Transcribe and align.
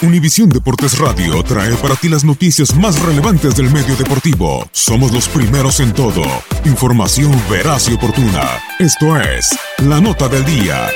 Univisión 0.00 0.48
Deportes 0.48 0.96
Radio 0.96 1.42
trae 1.42 1.74
para 1.74 1.96
ti 1.96 2.08
las 2.08 2.22
noticias 2.22 2.72
más 2.76 3.02
relevantes 3.02 3.56
del 3.56 3.68
medio 3.68 3.96
deportivo. 3.96 4.64
Somos 4.70 5.10
los 5.10 5.26
primeros 5.26 5.80
en 5.80 5.92
todo. 5.92 6.22
Información 6.64 7.32
veraz 7.50 7.88
y 7.88 7.94
oportuna. 7.94 8.62
Esto 8.78 9.20
es 9.20 9.48
La 9.78 10.00
Nota 10.00 10.28
del 10.28 10.44
Día. 10.44 10.88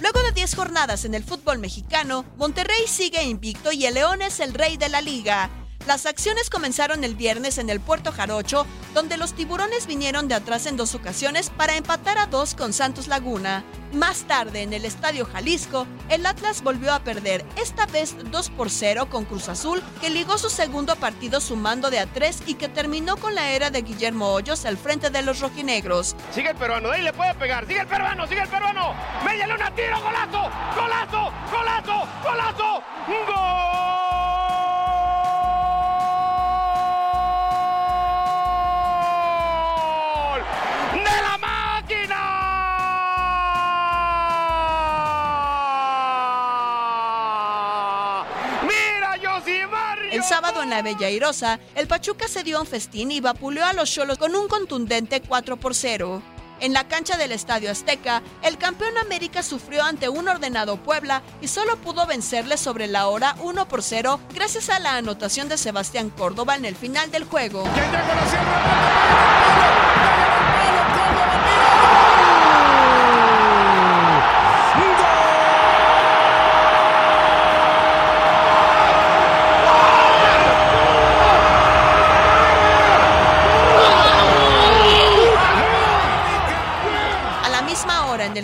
Luego 0.00 0.22
de 0.22 0.32
10 0.32 0.54
jornadas 0.54 1.04
en 1.04 1.14
el 1.14 1.24
fútbol 1.24 1.58
mexicano, 1.58 2.24
Monterrey 2.38 2.86
sigue 2.86 3.24
invicto 3.24 3.72
y 3.72 3.86
el 3.86 3.94
León 3.94 4.22
es 4.22 4.38
el 4.38 4.54
rey 4.54 4.76
de 4.76 4.90
la 4.90 5.00
liga. 5.00 5.50
Las 5.86 6.06
acciones 6.06 6.48
comenzaron 6.48 7.02
el 7.02 7.16
viernes 7.16 7.58
en 7.58 7.68
el 7.68 7.80
Puerto 7.80 8.12
Jarocho, 8.12 8.66
donde 8.94 9.16
los 9.16 9.34
tiburones 9.34 9.88
vinieron 9.88 10.28
de 10.28 10.36
atrás 10.36 10.66
en 10.66 10.76
dos 10.76 10.94
ocasiones 10.94 11.50
para 11.50 11.76
empatar 11.76 12.18
a 12.18 12.26
dos 12.26 12.54
con 12.54 12.72
Santos 12.72 13.08
Laguna. 13.08 13.64
Más 13.92 14.22
tarde, 14.22 14.62
en 14.62 14.72
el 14.72 14.84
Estadio 14.84 15.26
Jalisco, 15.26 15.86
el 16.08 16.24
Atlas 16.24 16.62
volvió 16.62 16.94
a 16.94 17.00
perder, 17.00 17.44
esta 17.56 17.86
vez 17.86 18.14
2 18.30 18.50
por 18.50 18.70
0 18.70 19.08
con 19.10 19.24
Cruz 19.24 19.48
Azul, 19.48 19.82
que 20.00 20.08
ligó 20.08 20.38
su 20.38 20.50
segundo 20.50 20.94
partido 20.96 21.40
sumando 21.40 21.90
de 21.90 21.98
a 21.98 22.06
3 22.06 22.44
y 22.46 22.54
que 22.54 22.68
terminó 22.68 23.16
con 23.16 23.34
la 23.34 23.50
era 23.50 23.70
de 23.70 23.82
Guillermo 23.82 24.32
Hoyos 24.32 24.64
al 24.64 24.78
frente 24.78 25.10
de 25.10 25.22
los 25.22 25.40
rojinegros. 25.40 26.14
Sigue 26.32 26.50
el 26.50 26.56
peruano, 26.56 26.90
ahí 26.90 27.02
le 27.02 27.12
puede 27.12 27.34
pegar, 27.34 27.66
sigue 27.66 27.80
el 27.80 27.88
peruano, 27.88 28.26
sigue 28.28 28.42
el 28.42 28.48
peruano, 28.48 28.94
médiale 29.24 29.54
una 29.54 29.74
tiro, 29.74 30.00
golazo, 30.00 30.50
golazo, 30.76 31.32
golazo, 31.50 32.08
golazo, 32.22 32.82
gol. 33.26 33.91
El 50.22 50.28
sábado 50.28 50.62
en 50.62 50.70
la 50.70 50.82
Bella 50.82 51.10
Irosa, 51.10 51.58
el 51.74 51.88
Pachuca 51.88 52.28
se 52.28 52.44
dio 52.44 52.60
un 52.60 52.66
festín 52.68 53.10
y 53.10 53.20
vapuleó 53.20 53.64
a 53.64 53.72
los 53.72 53.90
Cholos 53.90 54.18
con 54.18 54.36
un 54.36 54.46
contundente 54.46 55.20
4 55.20 55.56
por 55.56 55.74
0. 55.74 56.22
En 56.60 56.72
la 56.72 56.86
cancha 56.86 57.16
del 57.16 57.32
Estadio 57.32 57.72
Azteca, 57.72 58.22
el 58.44 58.56
campeón 58.56 58.96
América 58.98 59.42
sufrió 59.42 59.82
ante 59.82 60.08
un 60.08 60.28
ordenado 60.28 60.76
Puebla 60.76 61.22
y 61.40 61.48
solo 61.48 61.76
pudo 61.78 62.06
vencerle 62.06 62.56
sobre 62.56 62.86
la 62.86 63.08
hora 63.08 63.34
1 63.40 63.66
por 63.66 63.82
0 63.82 64.20
gracias 64.32 64.70
a 64.70 64.78
la 64.78 64.94
anotación 64.94 65.48
de 65.48 65.58
Sebastián 65.58 66.08
Córdoba 66.10 66.54
en 66.54 66.66
el 66.66 66.76
final 66.76 67.10
del 67.10 67.24
juego. 67.24 67.64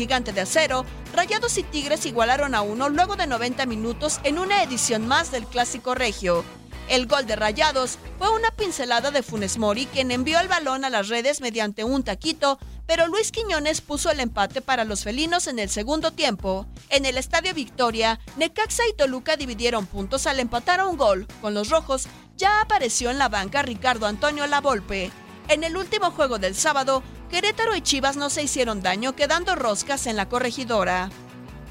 Gigante 0.00 0.32
de 0.32 0.40
Acero, 0.40 0.86
Rayados 1.12 1.58
y 1.58 1.62
Tigres 1.62 2.06
igualaron 2.06 2.54
a 2.54 2.62
uno 2.62 2.88
luego 2.88 3.16
de 3.16 3.26
90 3.26 3.66
minutos 3.66 4.18
en 4.24 4.38
una 4.38 4.62
edición 4.62 5.06
más 5.06 5.30
del 5.30 5.44
Clásico 5.44 5.94
Regio. 5.94 6.42
El 6.88 7.06
gol 7.06 7.26
de 7.26 7.36
Rayados 7.36 7.98
fue 8.18 8.34
una 8.34 8.50
pincelada 8.50 9.10
de 9.10 9.22
Funes 9.22 9.58
Mori, 9.58 9.84
quien 9.84 10.10
envió 10.10 10.40
el 10.40 10.48
balón 10.48 10.86
a 10.86 10.88
las 10.88 11.08
redes 11.08 11.42
mediante 11.42 11.84
un 11.84 12.02
taquito, 12.02 12.58
pero 12.86 13.08
Luis 13.08 13.30
Quiñones 13.30 13.82
puso 13.82 14.10
el 14.10 14.20
empate 14.20 14.62
para 14.62 14.84
los 14.86 15.04
felinos 15.04 15.46
en 15.48 15.58
el 15.58 15.68
segundo 15.68 16.12
tiempo. 16.12 16.66
En 16.88 17.04
el 17.04 17.18
Estadio 17.18 17.52
Victoria, 17.52 18.20
Necaxa 18.38 18.84
y 18.88 18.96
Toluca 18.96 19.36
dividieron 19.36 19.84
puntos 19.84 20.26
al 20.26 20.40
empatar 20.40 20.80
a 20.80 20.86
un 20.86 20.96
gol. 20.96 21.26
Con 21.42 21.52
los 21.52 21.68
rojos, 21.68 22.08
ya 22.38 22.62
apareció 22.62 23.10
en 23.10 23.18
la 23.18 23.28
banca 23.28 23.60
Ricardo 23.60 24.06
Antonio 24.06 24.46
Lavolpe. 24.46 25.12
En 25.48 25.62
el 25.62 25.76
último 25.76 26.10
juego 26.12 26.38
del 26.38 26.54
sábado, 26.54 27.02
Querétaro 27.30 27.76
y 27.76 27.80
Chivas 27.80 28.16
no 28.16 28.28
se 28.28 28.42
hicieron 28.42 28.82
daño 28.82 29.14
quedando 29.14 29.54
roscas 29.54 30.06
en 30.06 30.16
la 30.16 30.28
corregidora. 30.28 31.10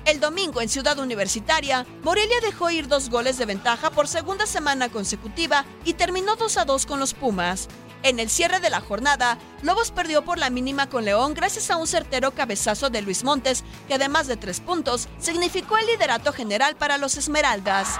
El 0.05 0.21
domingo 0.21 0.61
en 0.61 0.69
Ciudad 0.69 0.97
Universitaria, 0.99 1.85
Morelia 2.01 2.37
dejó 2.41 2.69
ir 2.69 2.87
dos 2.87 3.09
goles 3.09 3.37
de 3.37 3.45
ventaja 3.45 3.91
por 3.91 4.07
segunda 4.07 4.45
semana 4.45 4.87
consecutiva 4.87 5.65
y 5.83 5.93
terminó 5.93 6.37
2 6.37 6.57
a 6.57 6.65
2 6.65 6.85
con 6.85 6.99
los 6.99 7.13
Pumas. 7.13 7.67
En 8.01 8.19
el 8.19 8.29
cierre 8.29 8.61
de 8.61 8.69
la 8.69 8.79
jornada, 8.79 9.37
Lobos 9.61 9.91
perdió 9.91 10.23
por 10.23 10.37
la 10.37 10.49
mínima 10.49 10.87
con 10.87 11.03
León 11.03 11.33
gracias 11.33 11.69
a 11.69 11.75
un 11.75 11.85
certero 11.85 12.31
cabezazo 12.31 12.89
de 12.89 13.01
Luis 13.01 13.25
Montes, 13.25 13.65
que 13.89 13.95
además 13.95 14.27
de 14.27 14.37
tres 14.37 14.61
puntos, 14.61 15.09
significó 15.19 15.77
el 15.77 15.87
liderato 15.87 16.31
general 16.31 16.77
para 16.77 16.97
los 16.97 17.17
Esmeraldas. 17.17 17.99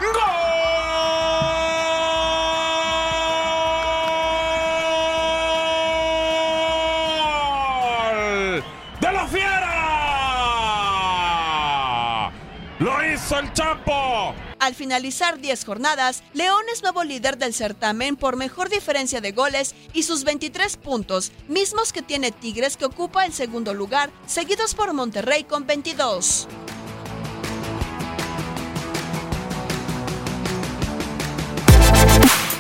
El 13.32 13.54
Chapo. 13.54 14.34
Al 14.60 14.76
finalizar 14.76 15.40
10 15.40 15.66
jornadas, 15.66 16.24
León 16.34 16.64
es 16.74 16.82
nuevo 16.82 17.04
líder 17.04 17.38
del 17.38 17.54
certamen 17.54 18.16
por 18.16 18.36
mejor 18.36 18.70
diferencia 18.70 19.22
de 19.22 19.32
goles 19.32 19.76
y 19.94 20.04
sus 20.04 20.24
23 20.24 20.78
puntos, 20.78 21.32
mismos 21.48 21.94
que 21.94 22.02
tiene 22.02 22.32
Tigres 22.32 22.78
que 22.78 22.86
ocupa 22.86 23.26
el 23.26 23.34
segundo 23.34 23.74
lugar, 23.74 24.10
seguidos 24.26 24.74
por 24.74 24.94
Monterrey 24.94 25.44
con 25.44 25.68
22. 25.68 26.48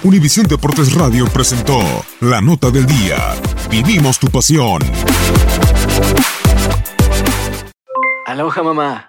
Univisión 0.03 0.47
Deportes 0.47 0.93
Radio 0.93 1.27
presentó 1.27 1.79
la 2.21 2.39
nota 2.39 2.69
del 2.71 2.85
día. 2.85 3.35
Vivimos 3.69 4.17
tu 4.17 4.27
pasión. 4.27 4.81
Aloha 8.25 8.63
mamá. 8.63 9.08